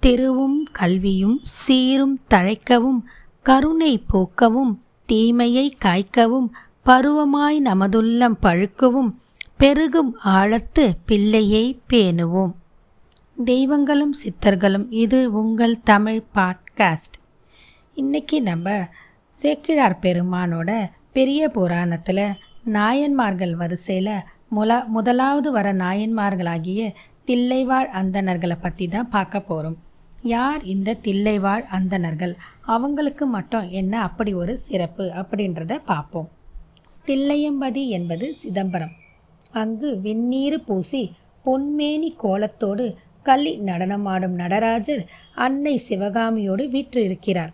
[0.00, 3.00] திருவும் கல்வியும் சீரும் தழைக்கவும்
[3.42, 6.48] கருணை போக்கவும் தீமையை காய்க்கவும்
[6.86, 9.10] பருவமாய் நமதுள்ளம் பழுக்கவும்
[9.56, 12.52] பெருகும் ஆழத்து பிள்ளையை பேணுவோம்.
[13.44, 17.16] தெய்வங்களும் சித்தர்களும் இது உங்கள் தமிழ் பாட்காஸ்ட்.
[17.94, 18.88] இன்னைக்கு நம்ம
[19.28, 22.24] சேக்கிழார் பெருமானோட பெரிய புராணத்தில்
[22.64, 24.12] நாயன்மார்கள் வரிசையில்
[24.50, 26.92] முல முதலாவது வர நாயன்மார்களாகிய
[27.26, 29.78] தில்லைவாழ் அந்தணர்களை பற்றி தான் பார்க்க போகிறோம்
[30.22, 32.36] யார் இந்த தில்லைவாழ் அந்தணர்கள்?
[32.60, 36.28] அவங்களுக்கு மட்டும் என்ன அப்படி ஒரு சிறப்பு அப்படின்றத பார்ப்போம்.
[37.06, 38.90] தில்லையம்பதி என்பது சிதம்பரம்.
[39.50, 41.12] அங்கு வெந்நீர் பூசி
[41.44, 47.52] பொன்மேனி கோலத்தோடு களி நடனமாடும் நடராஜர் அன்னை சிவகாமியோடு வீற்றிருக்கிறார்.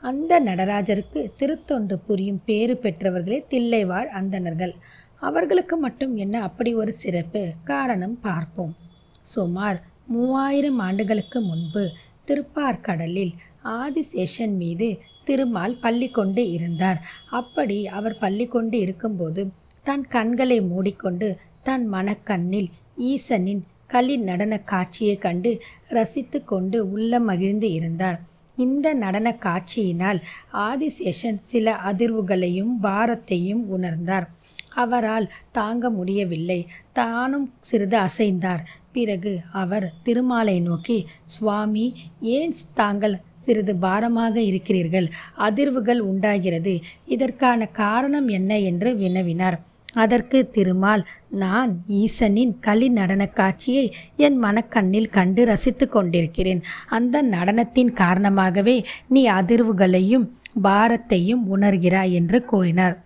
[0.00, 4.74] அந்த நடராஜருக்கு திருத்தொண்டு புரியும் பேறு பெற்றவர்களே தில்லைவாழ் அந்தணர்கள்.
[5.20, 7.52] அவர்களுக்கு மட்டும் என்ன அப்படி ஒரு சிறப்பு?
[7.64, 8.76] காரணம் பார்ப்போம்.
[9.20, 11.90] சுமார் மூவாயிரம் ஆண்டுகளுக்கு முன்பு
[12.26, 13.32] திருப்பார்கடலில்
[13.64, 17.00] ஆதிசேஷன் மீது திருமால் பள்ளி கொண்டு இருந்தார்.
[17.30, 19.50] அப்படி அவர் பள்ளி கொண்டு இருக்கும்போது
[19.84, 28.20] தன் கண்களை மூடிக்கொண்டு தன் மனக்கண்ணில் ஈசனின் களி நடன காட்சியை கண்டு ரசித்து கொண்டு உள்ள மகிழ்ந்து இருந்தார்.
[28.56, 30.20] இந்த நடன காட்சியினால்
[30.52, 34.26] ஆதிசேஷன் சில அதிர்வுகளையும் பாரத்தையும் உணர்ந்தார்.
[34.74, 36.66] அவரால் தாங்க முடியவில்லை.
[36.92, 38.64] தானும் சிறிது அசைந்தார்.
[38.96, 41.86] பிறகு அவர் திருமாலை நோக்கி சுவாமி
[42.20, 45.08] ஏன் தாங்கள் சிறிது பாரமாக இருக்கிறீர்கள்?
[45.38, 46.74] அதிர்வுகள் உண்டாகிறது.
[47.06, 48.60] இதற்கான காரணம் என்ன?
[48.60, 49.58] என்று வினவினார்.
[49.92, 53.84] அதற்கு திருமால் நான் ஈசனின் களி நடன காட்சியை
[54.16, 56.62] என் மனக்கண்ணில் கண்டு ரசித்து கொண்டிருக்கிறேன்.
[56.88, 58.76] அந்த நடனத்தின் காரணமாகவே
[59.08, 60.26] நீ அதிர்வுகளையும்
[60.62, 63.05] பாரத்தையும் உணர்கிறாய் என்று கூறினார்.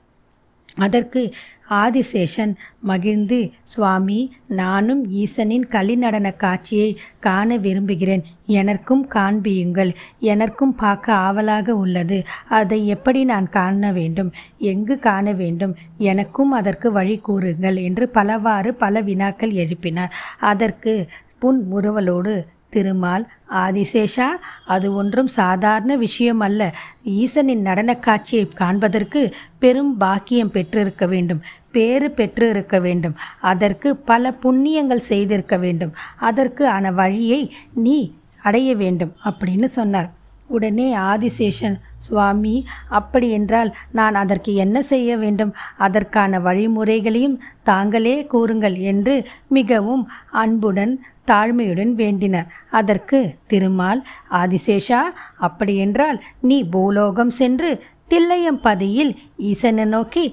[0.76, 1.34] அதற்கு
[1.70, 8.24] ஆதிசேஷன் மகிழ்ந்து சுவாமி நானும் ஈசனின் கலிநடன காட்சியை காண விரும்புகிறேன்.
[8.44, 9.94] எனக்கும் காண்பியுங்கள்.
[10.18, 12.22] எனக்கும் பார்க்க ஆவலாக உள்ளது.
[12.48, 14.32] அதை எப்படி நான் காண வேண்டும்?
[14.58, 15.76] எங்கு காண வேண்டும்?
[15.98, 20.10] எனக்கும் அதற்கு வழி கூறுங்கள் என்று பலவாறு பல வினாக்கள் எழுப்பினார்.
[20.41, 21.08] அதற்கு
[21.38, 24.28] புன் முறுவலோடு திருமால் ஆதிசேஷா
[24.66, 29.22] அது ஒன்றும் சாதாரண விஷயம் அல்ல ஈசனின் நடனக் காட்சியை காண்பதற்கு
[29.58, 31.41] பெரும் பாக்கியம் பெற்றிருக்க வேண்டும்
[31.72, 33.16] பேறு பெற்று இருக்க வேண்டும்.
[33.41, 35.92] அதற்கு பல புண்ணியங்கள் செய்திருக்க வேண்டும்.
[36.19, 37.42] அதற்கு ஆன வழியை
[37.75, 37.98] நீ
[38.42, 40.10] அடைய வேண்டும் அப்படின்னு சொன்னார்.
[40.47, 42.54] உடனே ஆதிசேஷன் சுவாமி
[42.88, 45.52] அப்படி என்றால் நான் அதற்கு என்ன செய்ய வேண்டும்?
[45.78, 49.14] அதற்கான வழிமுறைகளையும் தாங்களே கூறுங்கள் என்று
[49.48, 50.94] மிகவும் அன்புடன்
[51.30, 54.00] தாழ்மையுடன் வேண்டினர் அதற்கு திருமால்
[54.42, 55.00] ஆதிசேஷா
[55.38, 56.18] அப்படியென்றால்
[56.48, 57.70] நீ பூலோகம் சென்று
[58.12, 59.12] தில்லையம்பதியில்
[59.50, 60.24] ஈசனை நோக்கி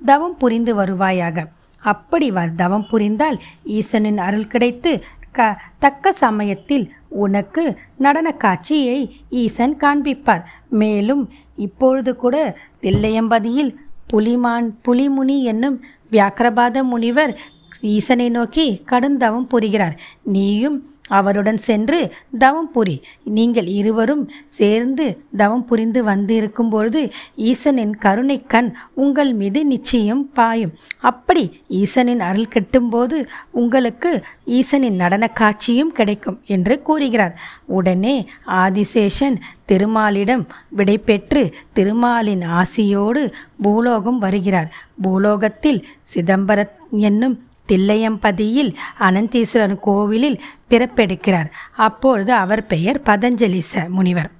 [0.00, 1.36] தவம் புரிந்து வருவாயாக.
[1.82, 3.38] அப்படி வ தவம் புரிந்தால்
[3.78, 4.92] ஈசனின் அருள் கிடைத்து
[5.36, 5.46] க
[5.78, 6.84] தக்க சமயத்தில்
[7.24, 7.64] உனக்கு
[8.04, 8.98] நடன காட்சியை
[9.42, 10.44] ஈசன் காண்பிப்பார்.
[10.80, 11.22] மேலும்
[11.66, 12.36] இப்பொழுது கூட
[12.82, 13.72] தில்லையம்பதியில்
[14.12, 15.76] புலிமான் புலிமுனி என்னும்
[16.12, 17.32] வியாக்கிரபாத முனிவர்
[17.80, 20.00] ஈசனை நோக்கி கடுந்தவம் புரிகிறார்.
[20.22, 23.02] நீயும் அவருடன் சென்று தவம் புரி.
[23.24, 30.72] நீங்கள் இருவரும் சேர்ந்து தவம் புரிந்து வந்து இருக்கும்பொழுது ஈசனின் கருணை கண் உங்கள் மீது நிச்சயம் பாயும்.
[31.00, 37.40] அப்படி ஈசனின் அருள் கெட்டும்போது உங்களுக்கு ஈசனின் நடன காட்சியும் கிடைக்கும் என்று கூறுகிறார்.
[37.66, 39.36] உடனே ஆதிசேஷன்
[39.66, 40.46] திருமாலிடம்
[40.76, 44.74] விடைபெற்று திருமாலின் ஆசியோடு பூலோகம் வருகிறார்.
[45.02, 51.50] பூலோகத்தில் சிதம்பரம் என்னும் தில்லையம்பதியில் அனந்தீஸ்வரன் கோவிலில் பிறப்பெடுக்கிறார்.
[51.76, 54.30] அப்பொழுது அவர் பெயர் பதஞ்சலிச முனிவர்.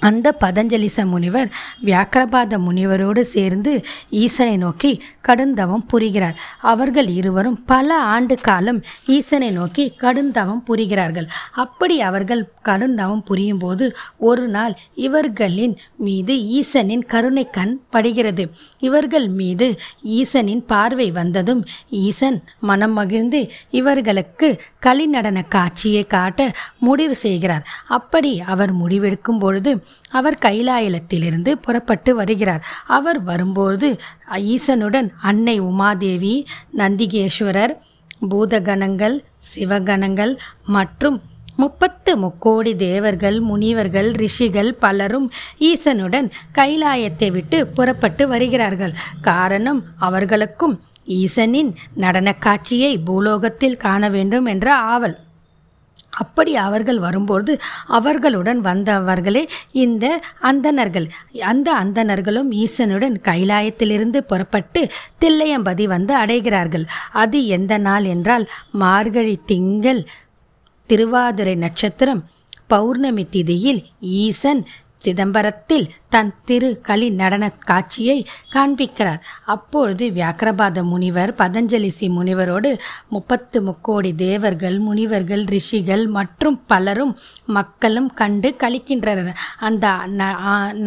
[0.00, 1.48] அந்த பதஞ்சலிச முனிவர்
[1.84, 6.38] வியாக்கிரபாத முனிவரோடு சேர்ந்து ஈசனை நோக்கி கடுந்தவம் புரிகிறார்.
[6.60, 11.28] அவர்கள் இருவரும் பல ஆண்டு காலம் ஈசனை நோக்கி கடுந்தவம் புரிகிறார்கள்.
[11.52, 18.50] அப்படி அவர்கள் கடுந்தவம் புரியும் போது ஒரு நாள் இவர்களின் மீது ஈசனின் கருணை கண் படுகிறது.
[18.78, 27.66] இவர்கள் மீது ஈசனின் பார்வை வந்ததும் ஈசன் மனம் மகிழ்ந்து இவர்களுக்கு கலிநடன காட்சியை காட்ட முடிவு செய்கிறார்.
[27.88, 32.66] அப்படி அவர் முடிவெடுக்கும் பொழுது அவர் கைலாயலத்திலிருந்து புறப்பட்டு வருகிறார்.
[32.86, 34.00] அவர் வரும்போது
[34.34, 36.46] ஈசனுடன் அன்னை உமாதேவி
[36.76, 37.76] நந்திகேஸ்வரர்
[38.30, 39.24] பூதகணங்கள்
[39.54, 40.36] சிவகணங்கள்
[40.66, 41.22] மற்றும்
[41.56, 48.94] முப்பத்து முக்கோடி தேவர்கள் முனிவர்கள் ரிஷிகள் பலரும் ஈசனுடன் கைலாயத்தை விட்டு புறப்பட்டு வருகிறார்கள்.
[49.20, 55.24] காரணம் அவர்களுக்கும் ஈசனின் நடன காட்சியை பூலோகத்தில் காண வேண்டும் என்ற ஆவல்.
[56.16, 57.52] அப்படி அவர்கள் வரும்போது
[57.98, 59.42] அவர்களுடன் வந்தவர்களே
[59.84, 60.04] இந்த
[60.40, 61.08] அந்தணர்கள்
[61.52, 64.82] அந்த அந்தணர்களும் ஈசனுடன் கைலாயத்திலிருந்து புறப்பட்டு
[65.20, 66.86] தில்லையம்பதி வந்து அடைகிறார்கள்.
[67.12, 70.02] அது எந்த நாள் என்றால் மார்கழி திங்கள்
[70.90, 72.22] திருவாதிரை நட்சத்திரம்
[72.66, 74.62] பௌர்ணமி திதியில் ஈசன்
[75.04, 78.16] சிதம்பரத்தில் தன் திரு கலி நடன காட்சியை
[78.54, 79.20] காண்பிக்கிறார்.
[79.54, 82.70] அப்பொழுது வியாக்கிரபாத முனிவர் பதஞ்சலிசி முனிவரோடு
[83.08, 87.12] முப்பத்து முக்கோடி தேவர்கள் முனிவர்கள் ரிஷிகள் மற்றும் பலரும்
[87.56, 89.32] மக்களும் கண்டு கழிக்கின்றனர்
[89.68, 89.86] அந்த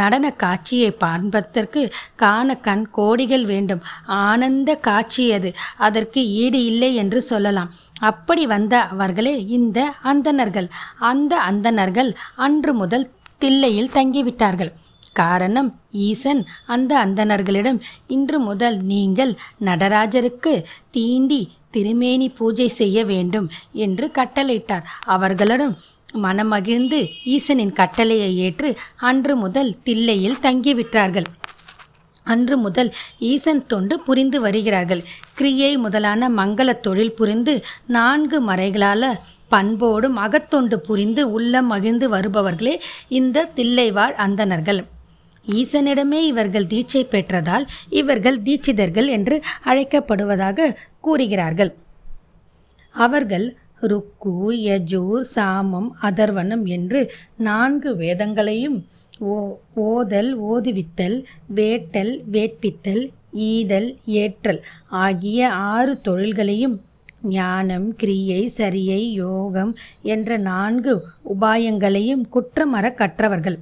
[0.01, 1.83] நடன காட்சியை பார்ப்பதற்கு
[2.15, 3.83] காண கண் கோடிகள் வேண்டும்.
[4.23, 5.51] ஆனந்த காட்சி அது.
[5.77, 7.71] அதற்கு ஈடு இல்லை என்று சொல்லலாம்.
[8.09, 9.79] அப்படி வந்த அவர்களே இந்த
[10.12, 10.67] அந்தணர்கள்.
[11.12, 12.12] அந்த அந்தனர்கள்
[12.47, 13.07] அன்று முதல்
[13.39, 14.71] தில்லையில் தங்கிவிட்டார்கள்.
[15.13, 15.69] காரணம்
[16.07, 16.41] ஈசன்
[16.74, 17.80] அந்த அந்தணர்களிடம்
[18.15, 19.31] இன்று முதல் நீங்கள்
[19.65, 20.53] நடராஜருக்கு
[20.97, 21.41] தீண்டி
[21.71, 23.47] திருமேனி பூஜை செய்ய வேண்டும்
[23.86, 24.86] என்று கட்டளையிட்டார்.
[25.15, 25.74] அவர்களிடம்
[26.24, 27.00] மனமகிழ்ந்து
[27.36, 28.69] ஈசனின் கட்டளையை ஏற்று
[29.09, 31.27] அன்று முதல் தில்லையில் தங்கிவிட்டார்கள்.
[32.33, 32.89] அன்று முதல்
[33.31, 35.01] ஈசன் தொண்டு புரிந்து வருகிறார்கள்.
[35.37, 37.53] கிரியை முதலான மங்கள தொழில் புரிந்து
[37.87, 39.09] நான்கு மறைகளால்
[39.47, 42.75] பண்போடும் அகத்தொண்டு புரிந்து உள்ளம் மகிழ்ந்து வருபவர்களே
[43.19, 44.81] இந்த தில்லைவாழ் அந்தணர்கள்.
[45.45, 47.65] ஈசனிடமே இவர்கள் தீட்சை பெற்றதால்
[48.01, 49.35] இவர்கள் தீட்சிதர்கள் என்று
[49.65, 51.71] அழைக்கப்படுவதாக கூறுகிறார்கள்.
[52.95, 53.47] அவர்கள்
[53.81, 54.33] ருக்கு
[54.67, 57.01] யஜூர் சாமம் அதர்வனம் என்று
[57.47, 58.77] நான்கு வேதங்களையும்
[59.19, 61.25] ஓ ஓதல் ஓதுவித்தல்
[61.56, 63.01] வேட்டல் வேட்பித்தல்
[63.33, 66.77] ஈதல் ஏற்றல் ஆகிய ஆறு தொழில்களையும்
[67.21, 70.94] ஞானம் கிரியை சரியை யோகம் என்ற நான்கு
[71.33, 73.57] உபாயங்களையும் குற்றமற கற்றவர்கள்.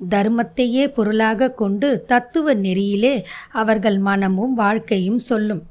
[0.00, 3.14] தர்மத்தையே பொருளாக கொண்டு தத்துவ நெறியிலே
[3.52, 5.62] அவர்கள் மனமும் வாழ்க்கையும் சொல்லும்.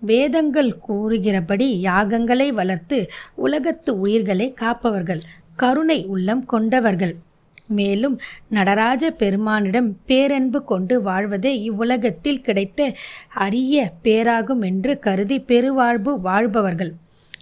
[0.00, 2.98] வேதங்கள் கூறுகிறபடி யாகங்களை வளர்த்து
[3.34, 5.22] உலகத்து உயிர்களை காப்பவர்கள்
[5.56, 7.14] கருணை உள்ளம் கொண்டவர்கள்.
[7.68, 12.92] மேலும் நடராஜ பெருமானிடம் பேரன்பு கொண்டு வாழ்வதே இவ்வுலகத்தில் கிடைத்த
[13.34, 16.92] அரிய பேராகும் என்று கருதி பெருவாழ்வு வாழ்பவர்கள்.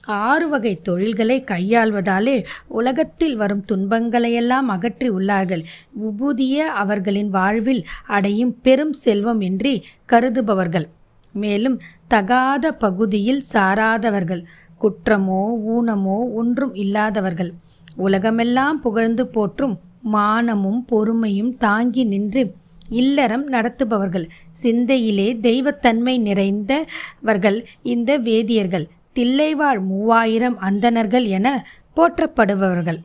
[0.07, 5.63] ஆறு வகை தொழில்களை கையாள்வதாலே உலகத்தில் வரும் துன்பங்களையெல்லாம் அகற்றி உள்ளார்கள்.
[6.03, 9.73] உபூதிய அவர்களின் வாழ்வில் அடையும் பெரும் செல்வம் என்று
[10.09, 10.89] கருதுபவர்கள்.
[11.35, 14.43] மேலும் தகாத பகுதியில் சாராதவர்கள்.
[14.81, 15.43] குற்றமோ
[15.75, 17.53] ஊனமோ ஒன்றும் இல்லாதவர்கள்.
[17.97, 22.54] உலகமெல்லாம் புகழ்ந்து போற்றும் மானமும் பொறுமையும் தாங்கி நின்று
[22.88, 24.28] இல்லறம் நடத்துபவர்கள்.
[24.62, 28.87] சிந்தையிலே தெய்வத்தன்மை நிறைந்தவர்கள் இந்த வேதியர்கள்.
[29.14, 31.66] தில்லைவாழ் மூவாயிரம் அந்தணர்கள் என
[31.96, 32.99] போற்றப்படுபவர்கள்.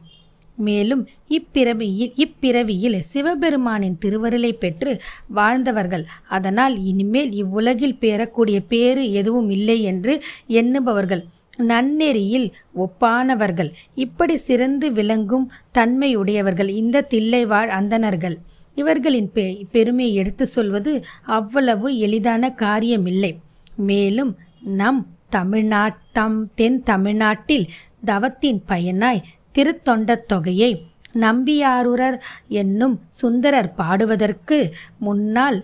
[0.55, 6.05] மேலும் இப்பிறவியில் இப்பிறவியில் சிவபெருமானின் திருவருளை பெற்று வாழ்ந்தவர்கள்.
[6.27, 11.23] அதனால் இனிமேல் இவ்வுலகில் பெறக்கூடிய பேறு எதுவும் இல்லை என்று எண்ணுபவர்கள்.
[11.57, 13.71] நன்னெறியில் ஒப்பானவர்கள்.
[13.95, 18.37] இப்படி சிறந்து விளங்கும் தன்மையுடையவர்கள் இந்த தில்லைவாழ் அந்தணர்கள்.
[18.75, 23.35] இவர்களின் பெ பெருமையை எடுத்து சொல்வது அவ்வளவு எளிதான காரியமில்லை.
[23.75, 27.69] மேலும் நம் தமிழ்நாட்டம் தென் தமிழ்நாட்டில்
[28.05, 29.23] தவத்தின் பயனாய்
[29.53, 30.81] திருத்தொண்டத் தொகையை
[31.13, 35.63] நம்பியாரூரர் என்னும் சுந்தரர் பாடுவதற்கு முன்னால்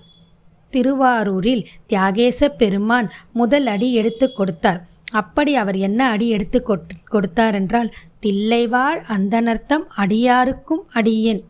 [0.70, 4.88] திருவாரூரில் தியாகேச பெருமான் முதல் அடி எடுத்து கொடுத்தார்.
[5.22, 6.60] அப்படி அவர் என்ன அடி எடுத்து
[7.06, 7.90] கொடுத்தார் என்றால்
[8.26, 11.42] தில்லைவாழ் அந்தனர்த்தம் அடியாருக்கும் அடியேன்.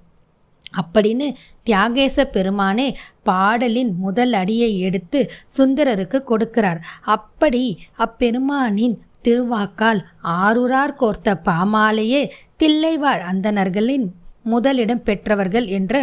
[0.81, 1.27] அப்படின்னு
[1.69, 2.87] தியாகேச பெருமானே
[3.23, 5.19] பாடலின் முதல் அடியை எடுத்து
[5.57, 6.79] சுந்தரருக்கு கொடுக்கிறார்.
[7.15, 7.63] அப்படி
[7.97, 12.21] அப்பெருமானின் திருவாக்கால் ஆரூரார் கோர்த்த பாமாலையே
[12.63, 14.07] தில்லைவாழ் அந்தனர்களின்
[14.51, 15.93] முதலிடம் பெற்றவர்கள் என்ற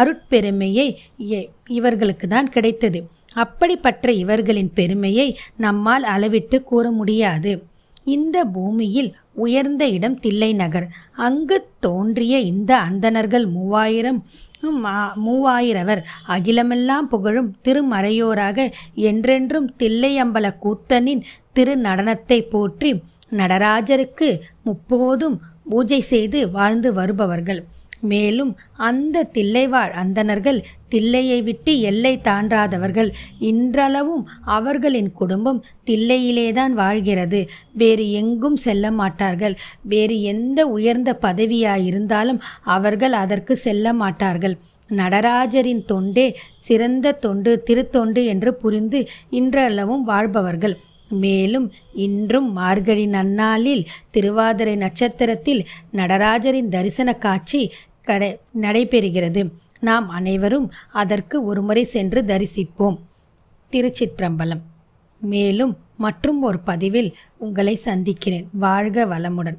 [0.00, 0.86] அருட்பெருமையை
[1.78, 3.00] இவர்களுக்கு தான் கிடைத்தது.
[3.44, 5.28] அப்படிப்பட்ட இவர்களின் பெருமையை
[5.64, 7.52] நம்மால் அளவிட்டு கூற முடியாது.
[8.14, 9.10] இந்த பூமியில்
[9.44, 10.86] உயர்ந்த இடம் தில்லை நகர்.
[11.26, 14.20] அங்கு தோன்றிய இந்த அந்தணர்கள் மூவாயிரம்
[15.24, 16.00] மூவாயிரவர்
[16.34, 18.66] அகிலமெல்லாம் புகழும் திருமறையோராக
[19.10, 21.22] என்றென்றும் தில்லையம்பல கூத்தனின்
[21.56, 22.90] திருநடனத்தை போற்றி
[23.40, 24.28] நடராஜருக்கு
[24.68, 25.36] முப்போதும்
[25.70, 27.60] பூஜை செய்து வாழ்ந்து வருபவர்கள்.
[28.00, 33.12] மேலும் அந்த தில்லைவாழ் அந்தணர்கள் தில்லையை விட்டு எல்லை தாண்டாதவர்கள்.
[33.38, 37.48] இன்றளவும் அவர்களின் குடும்பம் தில்லையிலேதான் வாழ்கிறது.
[37.72, 39.58] வேறு எங்கும் செல்ல மாட்டார்கள்.
[39.82, 44.58] வேறு எந்த உயர்ந்த பதவியாயிருந்தாலும் அவர்கள் அதற்கு செல்ல மாட்டார்கள்.
[44.88, 50.78] நடராஜரின் தொண்டே சிறந்த தொண்டு திருத்தொண்டு என்று புரிந்து இன்றளவும் வாழ்பவர்கள்.
[51.08, 57.72] மேலும் இன்றும் மார்கழி நன்னாளில் திருவாதிரை நட்சத்திரத்தில் நடராஜரின் தரிசன காட்சி
[58.10, 59.42] கடை நடைபெறுகிறது.
[59.88, 62.98] நாம் அனைவரும் அதற்கு ஒருமுறை சென்று தரிசிப்போம்.
[63.72, 64.64] திருச்சிற்றம்பலம்.
[65.20, 68.46] மேலும் மற்றும் ஒரு பதிவில் உங்களை சந்திக்கிறேன்.
[68.52, 69.58] வாழ்க வளமுடன்.